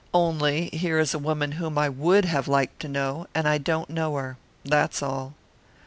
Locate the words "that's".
4.65-5.03